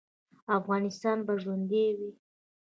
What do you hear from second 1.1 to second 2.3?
به ژوندی وي؟